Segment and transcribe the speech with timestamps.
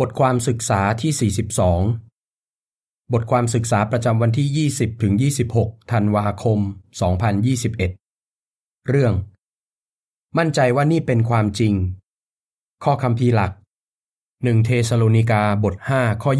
[0.00, 5.12] บทความศึกษาที่ 42 บทความศึกษาประจำวันที่ 20ถึง
[5.52, 6.58] 26 ธันวาคม
[8.14, 9.14] 2021 เรื่อง
[10.38, 11.74] มั่นใจว่านี่เป็นความจริง
[12.84, 13.52] ข้อคำพีหลัก
[14.08, 16.30] 1 เทสโลนิกาบท 5 ข้อ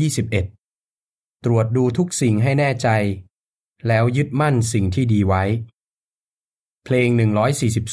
[0.68, 2.88] 21 ตรวจดูทุกสิ่งให้แน่ใจ
[3.88, 5.42] แล้วยึดมั่นสิ่งที่ดีไว้
[6.84, 7.08] เพลง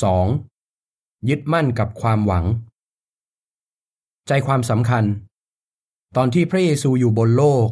[0.02, 2.46] 142 ยึดมั่นกับความหวัง
[4.28, 5.06] ใจความสำคัญ
[6.18, 7.68] ตอนที่พระเยซูอยู่บนโลก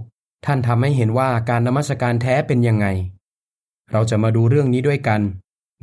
[0.45, 2.87] ท่านทำให้เห็นว่าการนมัสการแท้เป็นยังไง
[3.91, 5.21] เราจะมาดูเรื่องนี้ด้วยกัน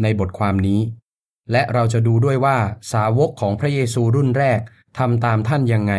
[0.02, 0.80] ในบทความนี้
[1.52, 2.58] และเราจะดูด้วยว่า
[2.92, 4.60] สาวกของพระเยซูรุ่นแรก
[4.98, 5.94] ทำตามท่านยังไง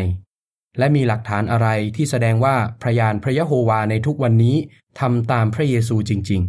[0.77, 4.55] และมีหลักฐานอะไรที่แสดงว่าพระยานพระยะโฮวาในทุกวันนี้
[5.00, 6.41] ทำตามพระเยซูจริง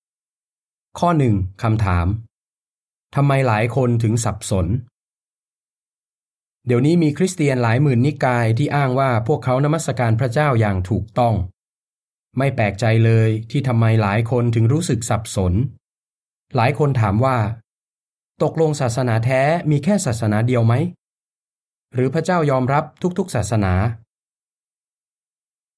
[0.00, 2.06] ๆ ข้อหนึ่งคำถาม
[3.14, 4.66] ทำไมหลายคนถึงสับสน
[6.66, 11.34] เดี๋ยวนี้มีคริสเตียนหลายหมื่นนิกายที่อ้างว่าพวกเขานมัสการพระเจ้าอย่างถูกต้อง
[12.38, 15.52] ไม่แปลกใจเลยที่ทำไมหลายคนถึงรู้สึกสับสน
[16.56, 17.36] หลายคนถามว่า
[18.42, 20.74] ตกลงศาสนาแท้มีแค่ศาสนาเดียวไหม
[21.94, 22.84] หรือพระเจ้ายอมรับ
[23.18, 23.74] ทุกๆศาสนา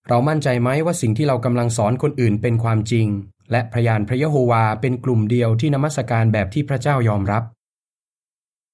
[0.09, 3.07] เรามั่นใจไหมว่าสิ่งที่เรากำลังสอนคนอื่นเป็นความจริง
[3.51, 7.43] และพยานพระยะโฮวาเป็นกลุ่มเดียวที่นมัสการแบบที่พระเจ้ายอมรับ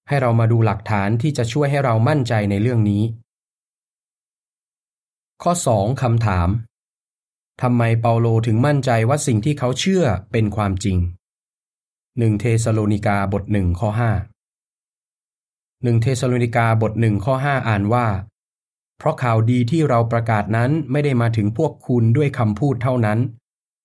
[0.08, 3.02] ให้เรามาดูหลักฐานที่จะช่วยให้เรามั่นใจในเรื่องนี้
[5.42, 6.48] ข้อ 2คำถาม
[7.62, 10.98] ทำไมเปาโลถึงมั่นใจว่าสิ่งที่เขาเชื่อเป็นความจริง
[11.70, 14.00] 1 เทสโลนิกาบทหนึ่งข้อ5
[15.86, 18.06] 1เทสโลนิกาบทหนึ่งข้อ5อ่านว่า
[18.98, 23.18] เพราะข่าวดีที่เราประกาศนั้นไม่ได้มาถึงพวกคุณด้วยคำพูดเท่านั้น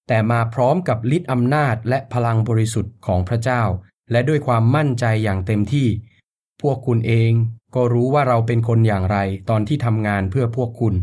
[0.07, 3.63] แต่มาพร้อมกับฤทธิอำนาจและพลังบริสุทธิ์ของพระเจ้า
[4.11, 5.87] และด้วยความมั่นใจอย่างเต็มที่
[6.61, 7.31] พวกคุณเอง
[7.75, 9.17] ก็รู้ว่าเราเป็นคนอย่างไร
[9.49, 10.93] ตอนที่ทำงานเพื่อพวกคุณ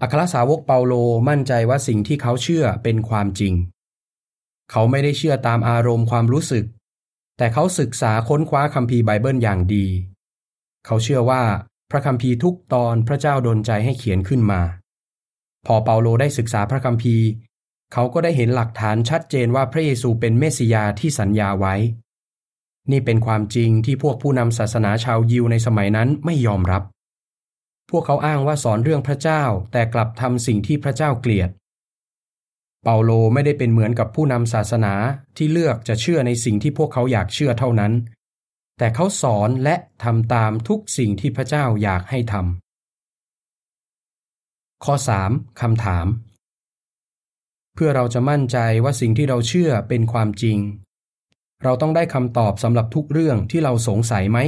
[0.00, 0.94] อัครสาวกเปาโล
[1.28, 3.54] มั่นใจว่าสิ่งที่เขาเชื่อเป็นความจริง
[4.70, 6.64] เขาไม่ได้เชื่อตามอารมณ์ความรู้สึก
[7.38, 9.86] แต่เขาศึกษาค้นคว้าคัมภีร์ไบเบิลอย่างดี
[10.86, 11.42] เขาเชื่อว่า
[11.90, 14.60] พระคัมภีร์ทุกตอนพระเจ้าดลใจให้เขียนขึ้นมา
[15.66, 17.26] พอเปาโลได้ศึกษาพระคัมภีร์
[17.92, 21.74] เขาก็ได้เห็นหลักฐานชัดเจนว่าพระเยซูเป็นเมสสิยาที่สัญญาไว้
[22.90, 26.82] นี่เป็นความจริงที่พวกผู้นำศาสนาชาวยิวในสมัยนั้นไม่ยอมรับ
[27.90, 29.42] พวกเขาอ้างว่าสอนเรื่องพระเจ้า
[29.72, 31.50] แต่กลับทำสิ่งที่พระเจ้าเกลียด
[32.82, 34.94] เปาโลไม่ได้เป็นเหมือนกับผู้นำศาสนา
[35.36, 37.92] ที่เลือกจะเชื่อในสิ่งที่พวกเขาอยากเชื่อเท่านั้น
[38.78, 44.94] แต่เขาสอนและทำตามทุกสิ่งที่พระเจ้าอยากให้ทำข้อ
[45.28, 45.60] 3.
[45.60, 46.06] คำถาม
[47.76, 50.58] เพื่อเราจะมั่นใจว่าสิ่งที่เราเชื่อเป็นความจริง
[51.62, 54.38] เราต้องได้คำตอบสำหรับทุกเรื่องที่เราสงสัยไหม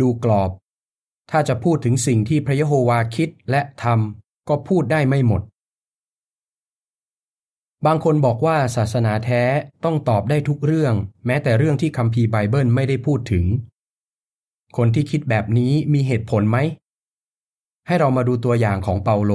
[0.00, 0.50] ดูกรอบ
[1.30, 5.42] ถ้าจะพูดถึงสิ่งที่พระยะโฮวาคิดและทำก็พูดได้ไม่หมด
[7.86, 9.42] บางคนบอกว่าศาสนาแท้
[9.84, 10.94] ต้องตอบได้ทุกเรื่อง
[11.26, 13.44] แม้แต่เรื่องที่คัมภีร์ไบเบิลไม่ได้พูดถึง
[14.76, 16.58] คนที่คิดแบบนี้มีเหตุผลไหม
[17.86, 19.32] ให้เรามาดูตัวอย่างของเปาโล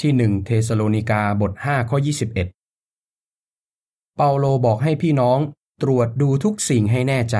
[0.00, 2.34] ที่หนึ่งเทสโลนิกาบท5ข้อ21
[4.16, 5.38] เปาโลบอกให้พี่น้อง
[5.82, 7.36] ตรวจดูทุกสิ่งให้แน่ใจ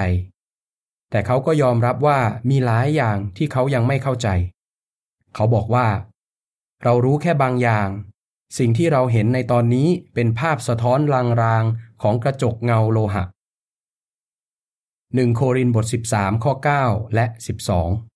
[1.10, 2.19] แต่เขาก็ยอมรับว่า
[2.50, 4.28] มีหลายอย่างที่เขายังไม่เข้าใจ
[5.34, 5.88] เขาบอกว่า
[6.84, 7.88] เรารู้แค่บางอย่าง
[8.59, 10.98] สิ่งที่เราเห็นในตอนนี้เป็นภาพสะท้อน
[11.42, 13.25] ลางๆของกระจกเงาโลหะ
[14.71, 16.53] 1โครินบท 13 ข้อ
[16.84, 17.27] 9 และ
[17.71, 18.09] 12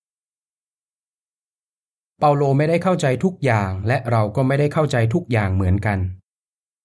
[2.21, 5.99] เปาโลไม่ได้เข้าใจทุกอย่าง และเราก็ไม่ได้เข้าใจทุกอย่างเหมือนกัน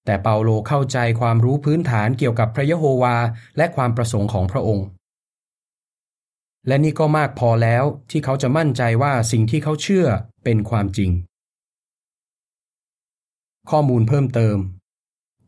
[0.04, 3.16] แต่เปาโลเข้าใจความรู้พื้นฐานเกี่ยวกับพระยะโฮวา
[3.56, 4.86] และความประสงค์ของพระองค์
[6.66, 10.06] และนี่ก็มากพอแล้วที่เขาจะมั่นใจว่าสิ่งที่เขาเชื่อ
[10.44, 11.10] เป็นความจริง
[13.70, 14.58] ข้อมูลเพิ่มเติม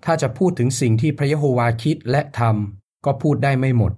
[0.05, 3.93] ถ้าจะพูดถึงสิ่งที่พระยะโฮวาคิดและทำก็พูดได้ไม่หมด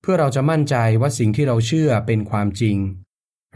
[0.00, 2.76] เพื่อเราจะมั่นใจว่าสิ่งที่เราเชื่อเป็นความจริง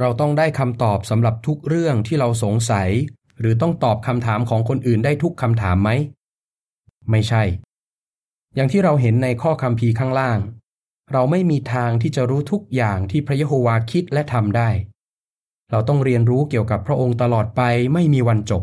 [0.00, 2.88] เราต้องได้คำตอบสำหรับทุกเรื่องที่เราสงสัย
[3.40, 5.90] หรือต้องตอบคำถามของคนอื่นได้ทุกคำถามไหม
[7.10, 7.42] ไม่ใช่
[8.54, 10.38] อย่างที่เราเห็นในข้อคำพีข้างล่าง
[11.12, 14.70] เราไม่มีทางที่จะรู้ทุกอย่างที่พระยะโฮวาคิดและทำได้
[15.70, 17.62] เราต้องเรียนรู้เกี่ยวกับพระองค์ตลอดไป
[17.92, 18.62] ไม่มีวันจบ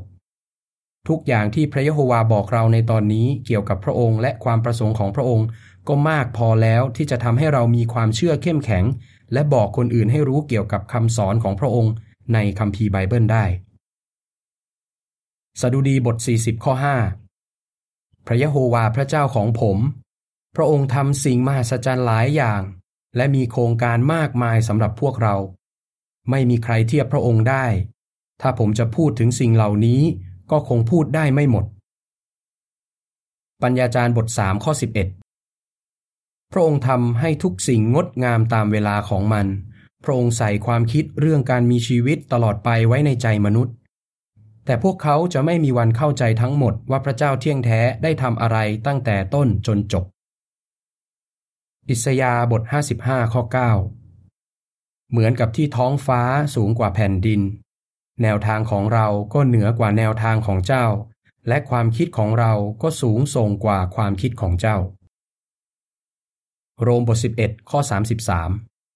[1.07, 5.47] ทุกอย่างที่พระยะโฮวาบอกเราในตอนนี้เกี่ยวกับพระองค์และความประสงค์ของพระองค์
[5.87, 8.83] ก็มากพอแล้วที่จะทำให้เรามีความเชื่อเข้มแข็ง
[9.33, 11.93] และบอกคนอื่นให้รู้เกี่ยวกับคำสอนของพระองค์
[12.33, 13.45] ในคัมภีร์ไบเบิลได้
[15.61, 16.73] สดุดีบท 40 ข้อ
[17.49, 19.77] 5 พระยะโฮวาพระเจ้าของผม
[20.55, 22.61] พระองค์ทำสิ่งมหัศจรรย์หลายอย่าง
[23.15, 25.35] และมีโครงการมากมายสำหรับพวกเรา
[26.29, 27.65] ไม่มีใครเทียบพระองค์ได้
[28.41, 30.01] ถ้าผมจะพูดถึงสิ่งเหล่านี้
[30.51, 31.65] ก็คงพูดได้ไม่หมด
[33.61, 34.71] ปัญญาจารย์บท 3 ข้อ
[35.03, 35.30] 11
[36.51, 39.47] พระองค์ทำให้ทุกสิ่งงดงามตามเวลาของมัน
[40.03, 43.73] พระองค์ใส่ความคิดเรื่องการมีชีวิตตลอดไปไว้ในใจมนุษย์
[44.65, 48.57] แต่พวกเขาจะไม่มีวันเข้าใจทั้งหมดว่าพระเจ้าเที่ยงแท้ได้ทำอะไร
[48.87, 50.03] ตั้งแต่ต้นจนจบ
[51.89, 52.61] อิสยาบท
[52.97, 53.41] 55 ข้อ
[54.27, 56.21] 9 เหมือนกับที่ท้องฟ้า
[56.55, 57.41] สูงกว่าแผ่นดิน
[58.21, 60.85] แนวทางของเราก็เหนือกว่าแนวทางของเจ้า
[61.47, 64.77] และความคิดของเราก็สูงส่งกว่าความคิดของเจ้า
[66.81, 67.79] โรมบท 11 ข้อ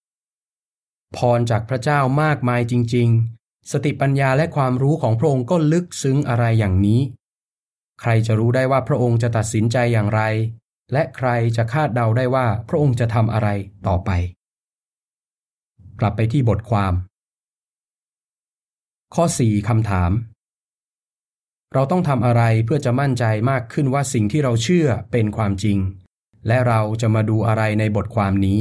[0.06, 3.08] 33 พรจากพระเจ้ามากมายจริง
[3.40, 7.02] ๆ สติปัญญาและความรู้ของพระองค์ก็ลึกซึ้งอะไรอย่างนี้
[8.02, 10.22] ใครจะรู้ได้ว่าพระองค์จะตัดสินใจอย่างไร
[10.94, 13.50] และใครจะคาดเดาได้ว่าพระองค์จะทำอะไร
[13.88, 14.10] ต่อไป
[16.00, 16.94] กลับไปที่บทความ
[19.16, 20.12] ข้อ 4 คำถาม
[21.74, 25.78] เราต้องทำอะไรเพื่อจะมั่นใจมากขึ้นว่าสิ่งที่เราเชื่อเป็นความจริง
[26.48, 28.60] และเราจะมาดูอะไรในบทความนี้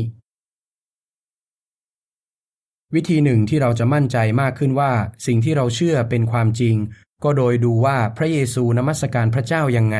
[2.95, 4.93] วิธีหนึ่งที่เราจะมั่นใจมากขึ้นว่า
[5.27, 6.77] สิ่งที่เราเชื่อเป็นความจริง
[7.25, 9.99] ก็โดยดูว่าพระเยซูนมัสการพระเจ้ายังไง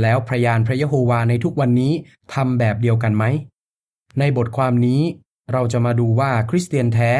[0.00, 1.92] แล้วพระยานพระยะโฮวาในทุกวันนี้
[2.34, 3.24] ทำแบบเดียวกันไหม
[4.18, 5.02] ในบทความนี้
[5.52, 7.12] เราจะมาดูว่าคริสเตียนแท้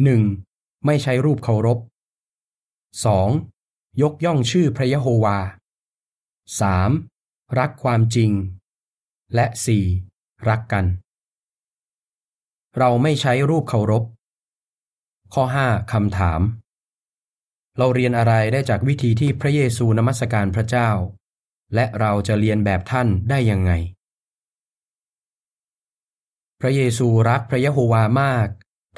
[0.00, 0.86] 1.
[0.86, 1.78] ไม่ใช้รูปเคารพ
[3.30, 4.02] 2.
[4.02, 5.38] ยกย่องชื่อพระยะโฮวา
[6.88, 7.58] 3.
[7.58, 8.30] รักความจริง
[9.34, 9.46] และ
[9.96, 10.48] 4.
[10.48, 10.84] รักกัน
[12.78, 14.04] เราไม่ใช้รูปเคารพ
[15.34, 16.40] ข้อ 5คำถาม
[17.78, 20.90] เราเรียนอะไรได้จากวิธีที่พระเยซูนมัสการพระเจ้า
[21.74, 23.72] และเราจะเรียนแบบท่านได้ยังไง
[26.60, 28.48] พระเยซูรักพระยะโฮวามาก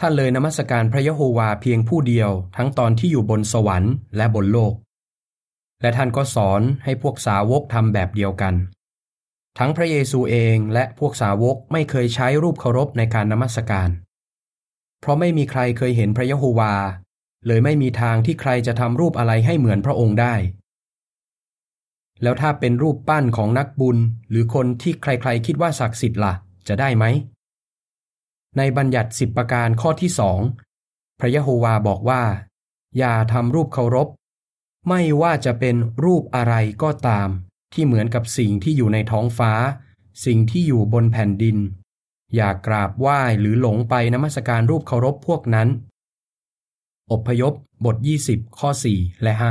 [0.01, 4.75] ท่านเลยนมัสการพระยะโฮวาเพียงผู้เดียวทั้งตอนที่อยู่บนสวรรค์และบนโลก
[5.81, 8.55] และท่านก็สอนให้พวกสาวกทำแบบเดียวกัน
[9.59, 13.91] ทั้งพระเยซูเองและพวกสาวกไม่เคยใช้รูปเคารพในการนมัสการ
[15.01, 16.75] เพราะไม่มีใครเคยเห็นพระยะโฮวา
[17.47, 20.35] เลยไม่มีทางที่ใครจะทำรูปอะไรให้เหมือนพระองค์ได้
[22.23, 23.99] แล้วถ้าเป็นรูปปั้นของนักบุญ
[24.31, 26.35] หรือคนที่ใครๆคิดว่าศักดิ์สิทธิ์ล่ะ
[26.69, 27.05] จะได้ไหม
[28.57, 30.41] ในบัญญัติสิบประการข้อที่สอง
[31.21, 32.23] พระยะโฮวาบอกว่า
[32.99, 34.09] อย่าทำรูปเคารพ
[34.89, 37.29] ไม่ว่าจะเป็นรูปอะไรก็ตาม
[37.73, 39.53] ที่เหมือนกับสิ่งที่อยู่ในท้องฟ้า
[40.27, 41.57] สิ่งที่อยู่บนแผ่นดิน
[42.35, 45.69] อย่ากราบไหว้หรือหลงไปนมัสการรูปเคารพพวกนั้น
[47.13, 47.53] อพยพ
[47.85, 47.97] บท
[48.29, 49.43] 20 ข้อ 4 และ 5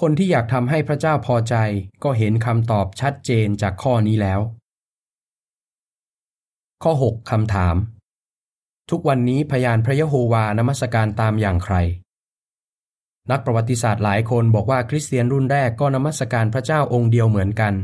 [0.00, 1.54] คนที่อยากทำให้พระเจ้าพอใจ
[2.04, 4.40] ก็เห็นคำตอบชัดเจนจากข้อนี้แล้ว
[6.82, 7.76] ข้อ 6คำถาม
[8.90, 11.76] ทุกวันนี้พยานพระยะโฮวานมัสการตามอย่างใคร
[13.30, 17.74] นักประวัติศาสตร์หลายคนบอกว่าคริสเตียนรุ่นแรกก็นมัสการพระเจ้าองค์เดียวเหมือนกัน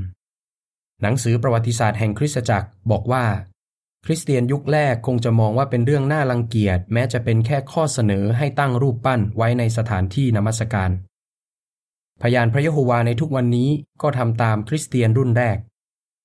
[1.02, 3.24] หนังสือประวัติศาสตร์แห่งคริสตจักรบอกว่า
[4.06, 10.90] คริสเตียนยุคแรกคงจะมองว่าเป็นเรื่องน่ารังเกียจแม้จะเป็นแค่ข้อเสนอให้ตั้งรูปปั้นไว้ในสถานที่นมัสการ
[12.22, 13.68] พยานพระยะโฮวาในทุกวันนี้
[14.02, 15.58] ก็ทำตามคริสเตียนรุ่นแรก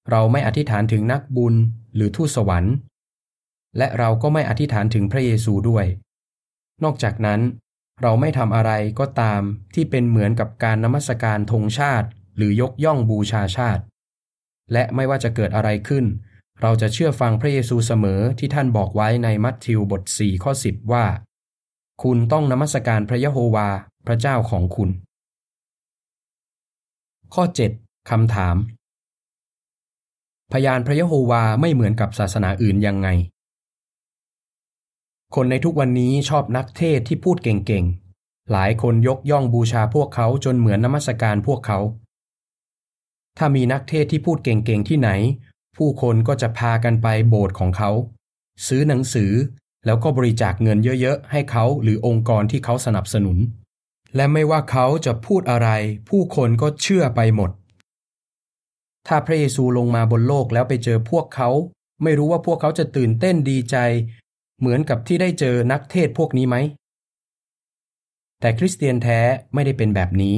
[0.10, 1.56] เราไม่อธิษฐานถึงนักบุญ
[1.96, 2.76] หรือทูตสวรรค์
[3.78, 5.86] และเราก็ไม่อธิษฐานถึงพระเยซูด้วย
[6.84, 7.40] นอกจากนั้น
[8.02, 9.42] เราไม่ทำอะไรก็ตาม
[9.74, 13.84] ที่เป็นเหมือนกับการนมัสการธงชาติ หรือยกย่องบูชาชาติ
[14.74, 16.06] และไม่ว่าจะเกิดอะไรขึ้น
[16.62, 21.06] เราจะเชื่อฟังพระเยซูเสมอที่ท่านบอกไว้ในมัทธิวบท4ข้อ10 ว่า
[22.04, 23.68] คุณต้องนมัสการพระยะโฮวา
[24.08, 24.90] พระเจ้าของคุณ
[27.34, 27.44] ข้อ
[27.78, 28.56] 7 คำถาม
[30.52, 33.08] พยานพระยะโฮวาไม่เหมือนกับศาสนาอื่นยังไง
[35.36, 41.80] คนในทุกวันนี้ชอบนักเทศที่พูดเก่งๆ หลายคนยกย่องบูชาพวกเขาจนเหมือนนมัสการพวกเขา
[43.38, 45.10] ถ้ามีนักเทศที่พูดเก่งๆ ที่ไหน
[45.78, 47.92] ผู้คนก็จะพากันไปโบสถ์ของเขา
[48.68, 49.32] ซื้อหนังสือ
[49.86, 53.38] แล้วก็บริจาคเงินเยอะๆ ให้เขาหรือองค์กรที่เขาสนับสนุน
[54.16, 55.70] และไม่ว่าเขาจะพูดอะไร
[56.10, 57.52] ผู้คนก็เชื่อไปหมด
[59.08, 61.50] ถ้าพระเยซูลงมาบนโลกแล้วไปเจอพวกเขา
[62.04, 63.78] ไม่รู้ว่าพวกเขาจะตื่นเต้นดีใจ
[64.60, 66.56] เหมือนกับที่ได้เจอนักเทศพวกนี้ไหม
[68.40, 69.20] แต่คริสเตียนแท้
[69.54, 70.36] ไม่ได้เป็นแบบนี้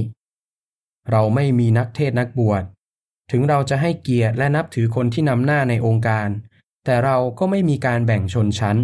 [1.11, 2.63] เราไม่มีนักเทศนักบวช
[3.31, 6.27] ถึงเราจะให้เกียรติและนับถือคนที่นำหน้าในองค์การ
[6.85, 8.77] แต่เราก็ไม่มีการแบ่งชนชั้น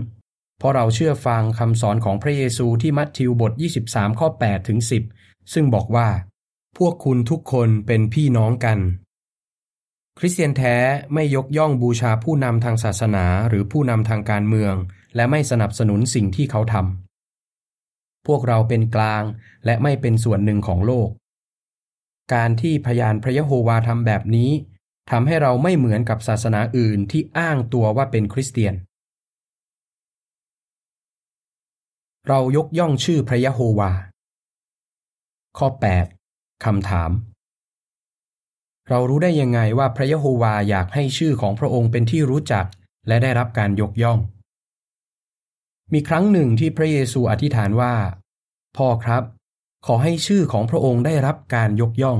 [0.58, 3.52] เพราะเราเชื่อฟังคำสอนของพระเยซูที่มัทธิวบท
[3.88, 4.80] 23 ข้อ 8 ถึง
[5.16, 6.10] 10 ซึ่งบอกว่า
[6.78, 8.80] พวกคุณทุกคนเป็นพี่น้องกัน
[10.20, 10.76] คริสเตียนแท้
[11.14, 14.76] ไม่ยกย่องบูชาผู้นำทางศาสนาหรือผู้นำทางการเมือง
[15.18, 19.24] และไม่สนับสนุนสิ่งที่เขาทำ พวกเราเป็นกลาง
[19.66, 21.10] และไม่เป็นส่วนหนึ่งของโลก
[22.34, 24.52] การที่พยานพระยะโฮวาทำแบบนี้
[25.12, 28.74] ทำให้เราไม่เหมือนกับศาสนาอื่นที่อ้างตัวว่าเป็นคริสเตียน
[32.28, 33.92] เรายกย่องชื่อพระยะโฮวา
[35.58, 35.68] ข้อ
[36.18, 37.12] 8 คำถาม
[38.90, 42.66] เรารู้ได้ยังไงว่าพระยะโฮวาอยากให้ชื่อของพระองค์เป็นที่รู้จัก
[43.08, 44.20] และได้รับการยกย่อง
[45.94, 47.96] มีครั้งหนึ่งที่พระเยซูอธิษฐานว่า
[48.78, 49.24] พ่อครับ
[49.86, 52.20] ขอให้ชื่อของพระองค์ได้รับการยกย่อง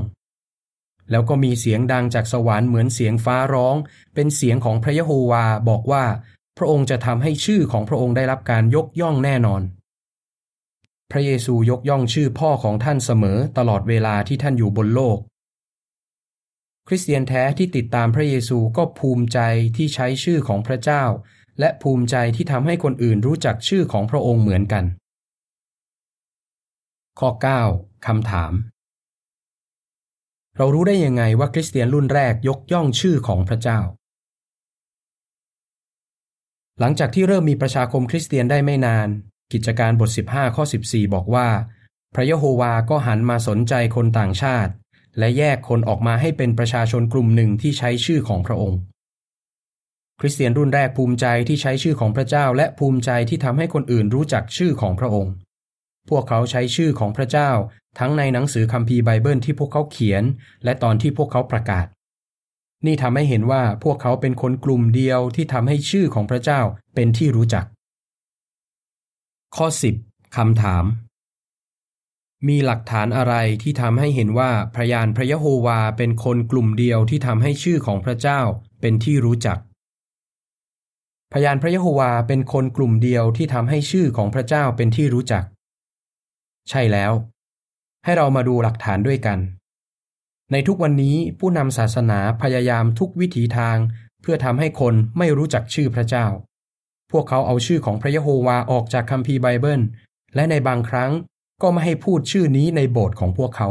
[1.10, 3.76] แล้วก็มีเสียงดังจากสวรรค์เหมือนเสียงฟ้าร้อง
[4.14, 6.04] เป็นเสียงของพระยะโฮวาบอกว่า
[6.58, 9.62] พระองค์จะทำให้ชื่อของพระองค์ได้รับการยกย่องแน่นอน
[11.10, 15.18] พระเยซูยกย่องชื่อพ่อของท่านเสมอตลอดเวลาที่ท่านอยู่บนโลก
[16.88, 19.38] คริสเตียนแท้ที่ติดตามพระเยซูก็ภูมิใจ
[19.76, 21.04] ที่ใช้ชื่อของพระเจ้า
[21.60, 24.84] และภูมิใจที่ทำให้คนอื่นรู้จักชื่อของพระองค์เหมือนกัน
[27.18, 27.30] ข้อ
[27.68, 28.52] 9คำถาม
[30.56, 33.80] เรารู้ได้ยังไงว่าคริสเตียนรุ่นแรกยกย่องชื่อของพระเจ้า
[36.80, 39.08] หลังจากที่เริ่มมีประชาคมคริสเตียนได้ไม่นาน
[39.52, 41.48] กิจการบท 15 ข้อ 14 บอกว่า
[42.14, 44.72] พระยะโฮวาก็หันมาสนใจคนต่างชาติ
[45.18, 48.78] และแยกคนออกมาให้เป็นประชาชนกลุ่มหนึ่งที่ใช้ชื่อของพระองค์
[50.20, 55.32] คริสเตียนรุ่นแรกภูมิใจที่ใช้ชื่อของพระเจ้า และภูมิใจที่ทำให้คนอื่นรู้จักชื่อของพระองค์
[56.08, 57.50] พวกเขาใช้ชื่อของพระเจ้า
[57.98, 60.22] ทั้งในหนังสือคัมภีร์ไบเบิลที่พวกเขาเขียน
[60.64, 61.86] และตอนที่พวกเขาประกาศ
[62.86, 66.60] นี่ทำให้เห็นว่าพวกเขาเป็นคนกลุ่มเดียวที่ทำให้ชื่อของพระเจ้า
[66.94, 67.64] เป็นที่รู้จัก
[69.56, 69.66] ข้อ
[70.00, 70.84] 10คำถาม
[72.48, 78.40] มีหลักฐานอะไรที่ทำให้เห็นว่าพระยานพระยะโฮวาเป็นคนกลุ่มเดียวที่ทำให้ชื่อของพระเจ้า
[78.80, 79.58] เป็นที่รู้จัก
[81.32, 85.44] พยานพระยะโฮวาเป็นคนกลุ่มเดียวที่ทำให้ชื่อของพระเจ้าเป็นที่รู้จัก
[86.68, 87.12] ใช่แล้ว
[88.04, 89.38] ให้เรามาดูหลักฐานด้วยกัน
[90.52, 93.76] ในทุกวันนี้ผู้นำศาสนาพยายามทุกวิถีทาง
[94.22, 96.26] เพื่อทำให้คนไม่รู้จักชื่อพระเจ้า
[97.12, 99.80] พวกเขาเอาชื่อของพระยะโฮวาออกจากคัมภีร์ไบเบิล
[100.34, 101.10] และในบางครั้ง
[101.62, 103.68] ก็ไม่ให้พูดชื่อนี้ในโบสถ์ของพวกเขา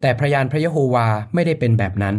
[0.00, 2.16] แต่พระยานพระยะโฮวาไม่ได้เป็นแบบนั้น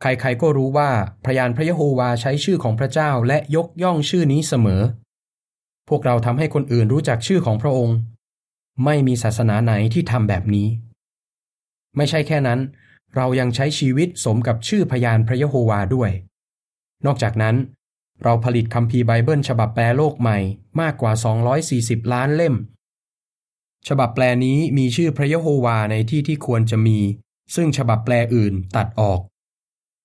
[0.00, 0.90] ใครๆก็รู้ว่า
[1.24, 4.82] พระยานพระยะโฮวาใช้ชื่อของพระเจ้าและยกย่องชื่อนี้เสมอ
[5.88, 7.96] พวกเราทำให้คนอื่นรู้จักชื่อของพระองค์
[8.84, 10.68] ไม่มีศาสนาไหนที่ทำแบบนี้
[11.96, 12.60] ไม่ใช่แค่นั้น
[13.16, 16.10] เรายังใช้ชีวิตสมกับชื่อพยานพระยะโฮวาด้วย
[17.06, 17.56] นอกจากนั้น
[18.22, 20.38] เราผลิตคัมภีร์ไบเบิลฉบับแปลโลกใหม่
[20.80, 21.12] มากกว่า
[21.62, 22.54] 240 ล้านเล่ม
[23.88, 26.98] ฉบับแปลนี้มีชื่อพระยะโฮวาในที่ที่ควรจะมี
[27.54, 29.20] ซึ่งฉบับแปลอื่นตัดออก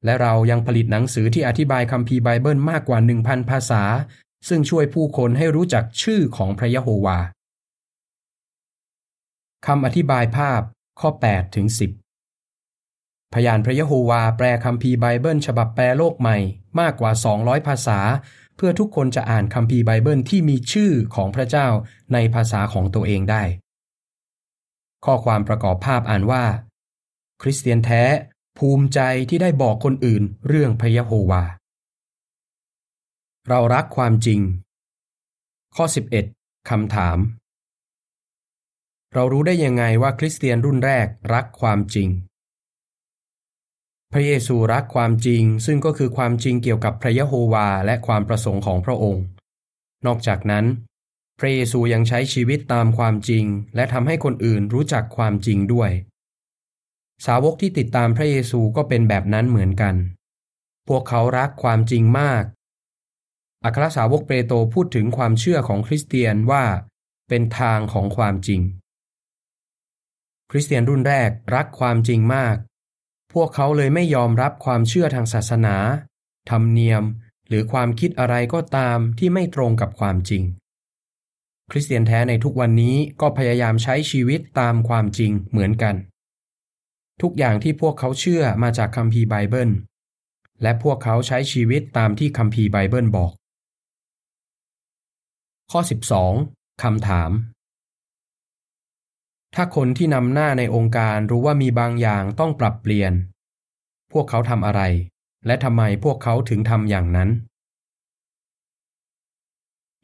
[0.06, 3.84] และเรายังผลิตหนังสือที่อธิบายคัมภีร์ไบเบิลมากกว่า 1,000 ภาษา
[4.48, 7.18] ซึ่งช่วยผู้คนให้รู้จักชื่อของพระยะโฮวา
[9.68, 10.62] คำอธิบายภาพ
[11.00, 16.38] ข้อ8ถึง10 พยานพระยะโฮวาแปลคัมภีร์ไบเบิลฉบับแปลโลกใหม่
[16.80, 18.00] มากกว่า 200 ภาษา
[18.56, 21.68] เพื่อทุกคนจะอ่านคัมภีร์ไบเบิลที่มีชื่อของพระเจ้า
[22.14, 23.44] ในภาษาของตัวเองได้
[25.06, 26.44] ข้อความประกอบภาพอ่านว่า
[27.42, 28.04] คริสเตียนแท้
[28.58, 31.44] ภูมิใจที่ได้บอกคนอื่นเรื่องพระยะโฮวา
[33.50, 34.40] เรารักความจริง
[35.76, 35.86] ข้อ
[36.28, 37.18] 11คำถาม
[39.14, 42.10] เรารู้ได้ยังไงว่าคริสเตียนรุ่นแรกรักความจริง
[44.12, 49.24] พระเยซูรักความจริงซึ่งก็คือความจริงเกี่ยวกับพระยะโฮวาและความประสงค์ของพระองค์
[50.06, 50.66] นอกจากนั้น
[51.40, 53.46] พระเยซูยังใช้ชีวิตตามความจริง
[53.76, 55.92] และทำให้คนอื่นรู้จักความจริงด้วย
[57.26, 59.96] สาวกที่ติดตามพระเยซูก็เป็นแบบนั้นเหมือนกัน
[60.88, 62.44] พวกเขารักความจริงมาก
[63.64, 66.64] อัครสาวกเปโตรพูดถึงความเชื่อของคริสเตียนว่า
[67.30, 68.62] เป็นทางของความจริง
[70.52, 72.56] คริสเตียนรุ่นแรกรักความจริงมาก
[73.34, 75.76] พวกเขาเลยไม่ยอมรับความเชื่อทางศาสนา
[76.50, 77.04] ธรรมเนียม
[77.48, 80.44] หรือความคิดอะไรก็ตามที่ไม่ตรงกับความจริง
[81.72, 85.96] คริสเตียนแท้ในทุกวันนี้ก็พยายามใช้ชีวิตตามความจริงเหมือนกัน
[87.22, 89.70] ทุกอย่างที่พวกเขาเชื่อมาจากคัมภีร์ไบเบิล
[90.62, 93.32] และพวกเขาใช้ชีวิตตามที่คัมภีร์ไบเบิลบอก
[95.72, 95.80] ข้อ
[96.32, 97.32] 12คำถาม
[99.56, 103.14] ถ้าคนที่นำหน้าในองค์การรู้ว่ามีบางอย่างต้องปรับเปลี่ยน
[104.12, 104.82] พวกเขาทำอะไร
[105.46, 107.30] และทำไมพวกเขาถึงทำอย่างนั้น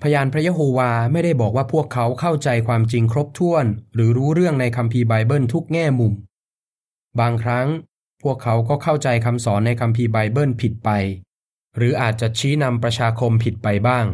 [0.02, 3.66] พยานพระยะโฮวาไม่ได้บอกว่าพวกเขาเข้าใจความจริงครบถ้วน
[3.96, 6.14] หรือรู้เรื่องในคัมภีร์ไบเบิลทุกแง่มุม
[7.20, 7.68] บางครั้ง
[8.22, 10.90] พวกเขาก็เข้าใจคำสอนในคัมภีร์ไบเบิลผิดไป
[11.78, 14.06] หรืออาจจะชี้นำประชาคมผิดไปบ้าง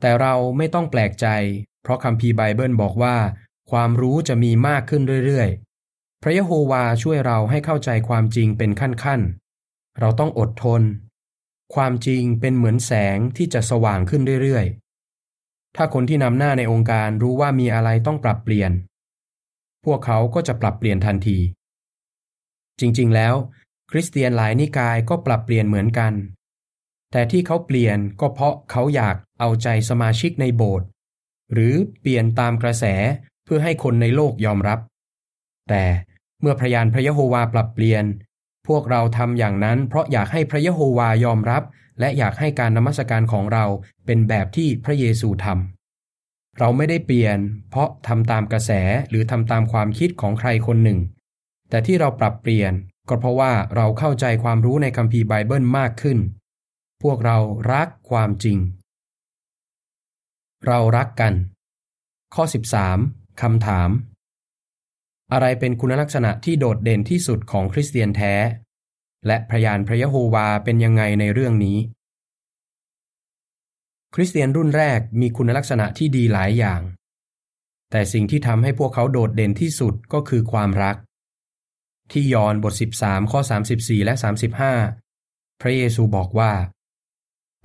[0.00, 1.26] แต่เราไม่ต้องแปลกใจ
[1.82, 3.16] เพราะคัมภีร์ไบเบิลบอกว่า
[3.70, 10.82] ความรู้จะมีมากขึ้นเรื่อยๆ พระยะโฮวาช่วยเราให้เข้าใจความจริงเป็นขั้นๆ เราต้องอดทน
[11.74, 18.72] ความจริงเป็นเหมือนแสงที่จะสว่างขึ้นเรื่อยๆ ถ้าคนที่นำหน้าในองค์การรู้ว่ามีอะไรต้องปรับเปลี่ยน
[19.84, 21.38] พวกเขาก็จะปรับเปลี่ยนทันที
[22.80, 23.34] จริงๆ แล้ว
[23.90, 26.12] คริสเตียนหลายนิกายก็ปรับเปลี่ยนเหมือนกัน
[27.12, 30.86] แต่ที่เขาเปลี่ยนก็เพราะเขาอยากเอาใจสมาชิกในโบสถ์
[31.52, 32.84] หรือเปลี่ยนตามกระแส
[33.44, 34.78] เพื่อให้คนในโลกยอมรับ
[35.68, 35.84] แต่
[36.40, 38.04] เมื่อพระยานพระยะโฮวาปรับเปลี่ยน
[38.68, 41.62] พวกเราทำอย่างนั้น เพราะอยากให้พระยะโฮวายอมรับ
[42.00, 43.64] และอยากให้การนมัสการของเรา
[44.06, 47.38] เป็นแบบที่พระเยซูทำเราไม่ได้เปลี่ยน
[47.70, 48.72] เพราะทำตามกระแส
[49.08, 50.98] หรือทำตามความคิดของใครคนหนึ่ง
[51.70, 52.72] แต่ที่เราปรับเปลี่ยน
[53.08, 56.18] ก็เพราะว่าเราเข้าใจความรู้ในคัมภีร์ไบเบิลมากขึ้น
[57.02, 57.38] พวกเรา
[57.72, 58.58] รักความจริง
[60.66, 61.34] เรารักกัน
[62.34, 62.44] ข้อ
[62.92, 63.90] 13คำถาม
[65.32, 68.34] อะไรเป็นคุณลักษณะที่โดดเด่นที่สุดของคริสเตียนแท้
[69.26, 71.78] และพยานพระยะโฮวาเป็นยังไงในเรื่องนี้
[74.14, 76.80] คริสเตียนรุ่นแรกมีคุณลักษณะที่ดีหลายอย่าง
[77.90, 80.96] แต่สิ่งที่ทำให้พวกเขาโดดเด่นที่สุดก็คือความรัก
[82.12, 83.40] ที่ยอห์นบท 13 ข้อ
[83.72, 84.14] 34 และ
[84.88, 86.52] 35 พระเยซูบอกว่า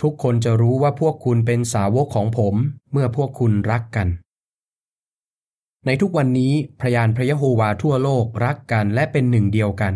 [0.01, 2.55] ทุกคนจะรู้ว่าพวกคุณเป็นสาวกของผม
[2.91, 4.07] เมื่อพวกคุณรักกัน
[5.85, 9.93] ในทุกวันนี้พระยานพระยะโฮวาทั่วโลกรักกันและเป็นหนึ่งเดียวกัน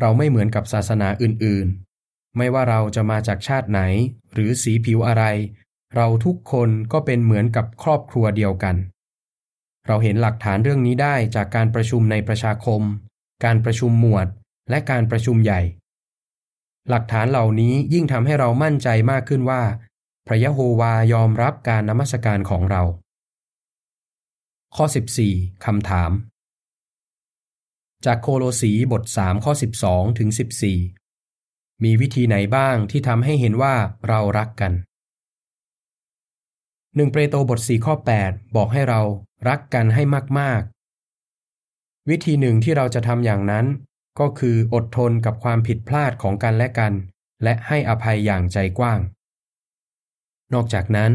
[0.00, 3.80] เราไม่เหมือนกับศาสนาอื่นๆ ไม่ว่าเราจะมาจากชาติไหน
[4.32, 5.24] หรือสีผิวอะไร
[5.94, 8.76] เราทุกคนก็เป็นเหมือนกับครอบครัวเดียวกัน
[9.86, 12.82] เราเห็นหลักฐานเรื่องนี้ได้จากการประชุมในประชาคม
[13.44, 14.26] การประชุมหมวด
[14.70, 15.60] และการประชุมใหญ่
[16.88, 19.62] หลักฐานเหล่านี้ยิ่งทำให้เรามั่นใจมากขึ้นว่า
[20.26, 22.82] พระยะโฮวายอมรับการนมัสการของเรา
[24.76, 24.84] ข้อ
[25.24, 26.10] 14คำถาม
[28.04, 29.52] จากโคโลสีบท 3 ข้อ
[29.84, 30.28] 12 ถึง
[31.06, 33.74] 14 มีวิธีไหนบ้างที่ทำให้เห็นว่า
[34.08, 34.72] เรารักกัน
[36.96, 39.00] หนึ่งเปโตรบท 4 ข้อ 8 บอกให้เรา
[39.48, 40.02] รักกันให้
[40.40, 40.62] มาก
[42.10, 43.66] วิธีหนึ่งที่เราจะทำอย่างนั้น
[44.20, 46.92] ก็คืออดทนกับความผิดพลาดของกันและกัน
[47.44, 49.00] และให้อภัยอย่างใจกว้าง
[50.54, 51.12] นอกจากนั้น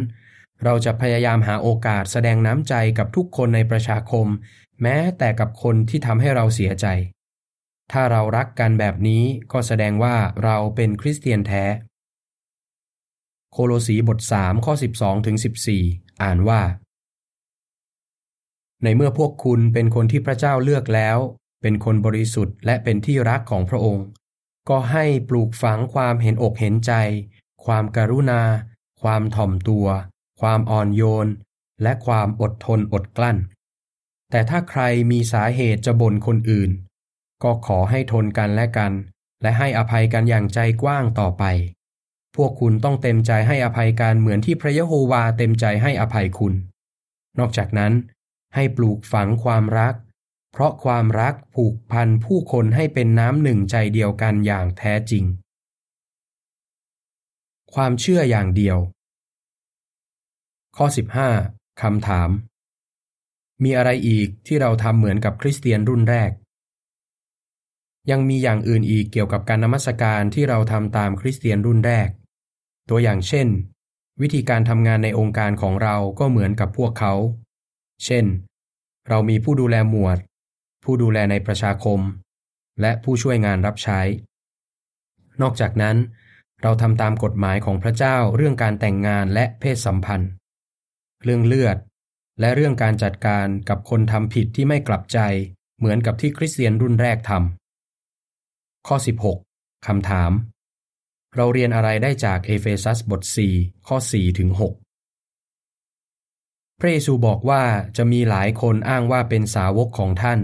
[0.64, 4.28] เราจะพยายามหาโอกาสแสดงน้ำใจกับทุกคนในประชาคม
[4.82, 6.88] แม้แต่กับคนที่ทำให้เราเสียใจ
[7.92, 11.64] ถ้าเรารักกันแบบนี้ก็แสดงว่าเราเป็นคริสเตียนแท้
[13.52, 15.38] โคโลสีบท3ข้อ12ถึง
[15.80, 16.62] 14 อ่านว่า
[18.84, 21.18] ในเมื่อพวกคุณเป็นคนที่พระเจ้าเลือกแล้ว
[21.62, 24.06] เป็นคนบริสุทธิ์และเป็นที่รักของพระองค์
[24.70, 26.94] ก็ให้ปลูกฝังความเห็นอกเห็นใจ
[27.66, 28.42] ความการุณา
[29.02, 29.88] ความถ่อมตัว
[30.42, 31.28] ความอ่อนโยน
[31.84, 33.38] และความอดทนอดกลั้น
[34.32, 36.70] แต่ถ้าใครมีสาเหตุจะบ่นคนอื่น
[37.44, 38.92] ก็ขอให้ทนกันและกัน
[39.42, 41.44] และให้อภัยกันอย่างใจกว้างต่อไป
[42.36, 46.54] พวกคุณต้องเต็มใจให้อภัยกันเหมือนที่พระยะโฮวาเต็มใจให้อภัยคุณ
[47.40, 47.94] นอกจากนั้น
[48.56, 49.96] ให้ปลูกฝังความรัก
[50.52, 55.26] เพราะความรักผูกพันผู้คนให้เป็นน้ำหนึ่งใจเดียวกันอย่างแท้จริง
[57.74, 58.78] ความเชื่ออย่างเดียว
[60.78, 60.86] ข้อ
[61.34, 62.30] 15คำถาม
[63.64, 66.32] มีอะไรอีกที่เราทำเหมือนกับคริสเตียนรุ่นแรก
[68.12, 72.10] ยังมีอย่างอื่นอีกเกี่ยวกับการนมัสการที่เราทำตามคริสเตียนรุ่นแรก
[72.90, 73.48] ตัวอย่างเช่น
[74.22, 77.14] วิธีการทำงานในองค์การของเราก็เหมือนกับพวกเขา
[78.06, 78.26] เช่น
[79.08, 80.18] เรามีผู้ดูแลหมวด
[80.84, 82.00] ผู้ดูแลในประชาคม
[82.82, 84.00] และผู้ช่วยงานรับใช้
[85.42, 85.98] นอกจากนั้น
[86.62, 90.30] เราทำตามกฎหมายของพระเจ้าเรื่องการแต่งงานและเพศสัมพันธ์
[91.24, 91.78] เรื่องเลือด
[92.40, 95.20] และเรื่องการจัดการกับคนทำผิดที่ไม่กลับใจ
[95.78, 97.32] เหมือนกับที่คริสเตียนรุ่นแรกท
[98.10, 98.98] ข้อ
[99.42, 100.32] 16คำถาม
[101.36, 103.22] เราเรียนอะไรได้จากเอเฟซัสบท
[103.56, 104.83] 4 ข้อ 4 ถึง 6
[106.84, 107.64] พระเยซูบอกว่า
[107.98, 110.40] จะมีหลายคนอ้างว่าเป็นสาวกของท่าน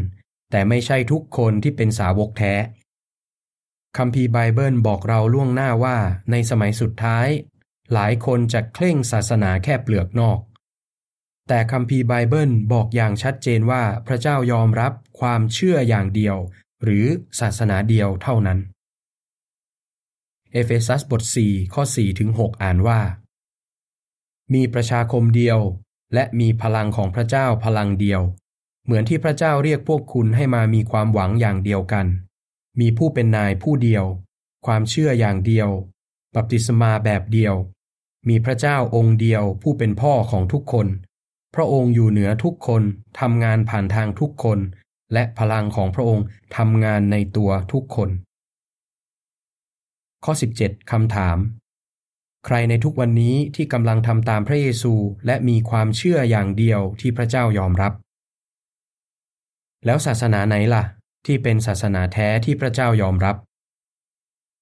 [0.52, 2.54] แต่ไม่ใช่ทุกคนที่เป็นสาวกแท้
[3.98, 5.98] คัมภีร์ไบเบิลบอกเราล่วงหน้าว่า
[6.32, 7.28] ในสมัยสุดท้าย
[7.94, 10.40] หลายคนจะเคร่งศาสนาแค่เปลือกนอก
[11.48, 16.38] แต่คัมภีร์ไบเบิลบอกอย่างชัดเจนว่าพระเจ้ายอมรับความเชื่ออย่างเดียว
[16.84, 17.06] หรือ
[17.40, 18.60] ศาสนาเดียวเท่านั้น
[20.52, 23.00] เอเฟซัสบท 4 ข้อ 4 ถึง 6 อ่านว่า
[24.54, 25.60] มีประชาคมเดียว
[26.14, 28.22] และมีพลังของพระเจ้าพลังเดียว
[28.86, 32.06] เหมือนที่พระเจ้าเรียกพวกคุณให้มามีความหวังอย่างเดียวกัน
[32.80, 34.06] มีผู้เป็นนายผู้เดียว
[34.66, 35.70] ความเชื่ออย่างเดียว
[36.36, 37.56] บัพติศมาแบบเดียว
[38.30, 40.88] มีพระเจ้าองค์เดียวผู้เป็นพ่อของทุกคน
[41.56, 42.84] พระองค์อยู่เหนือทุกคน
[43.20, 44.60] ทำงานผ่านทางทุกคน
[45.14, 46.26] และพลังของพระองค์
[46.58, 48.10] ทำงานในตัวทุกคน
[50.24, 51.38] ข้อ 17คำถาม
[52.46, 54.94] ใครในทุกวันนี้ที่กำลังทำตามพระเยซู
[55.26, 57.94] และมีความเชื่ออย่างเดียวที่พระเจ้ายอมรับ
[59.86, 60.84] แล้วศาสนาไหนล่ะ
[61.26, 63.36] ที่เป็นศาสนาแท้ที่พระเจ้ายอมรับ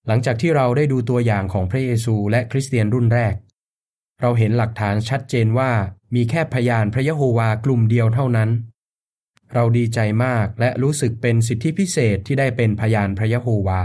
[0.07, 3.35] หลังจากที่เราได้ดูตัวอย่างของพระเยซูและคริสเตียนรุ่นแรก
[4.21, 5.71] เราเห็นหลักฐานชัดเจนว่า
[6.15, 8.49] มีแค่พยานพระยะโฮวากลุ่มเดียวเท่านั้น
[9.53, 13.81] เราดีใจมากและรู้สึกเป็นสิทธิพิเศษที่ได้เป็นพยานพระยะโฮวา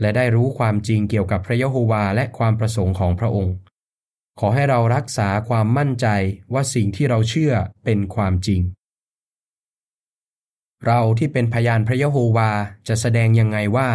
[0.00, 3.54] และได้รู้ความจริงเกี่ยวกับพระยะโฮวาและความประสงค์ของพระองค์
[4.40, 6.06] ขอให้เรารักษาความมั่นใจ
[6.52, 7.52] ว่าสิ่งที่เราเชื่อ
[7.84, 8.60] เป็นความจริง
[10.86, 12.50] เราที่เป็นพยานพระยะโฮวา
[12.88, 13.90] จะแสดงยังไงว่า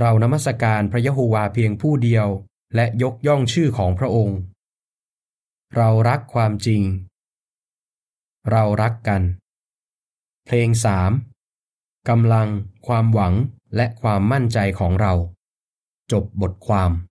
[0.00, 2.26] เรานมัสการพระยะโฮวาเพียงผู้เดียว
[2.74, 4.38] และยกย่องชื่อของพระองค์
[5.76, 6.82] เรารักความจริง
[8.50, 9.22] เรารักกัน
[10.44, 11.12] เพลงสาม
[12.08, 12.48] กำลัง
[12.86, 13.34] ความหวัง
[13.76, 15.12] และความมั่นใจของเรา
[16.12, 16.90] จบบทความ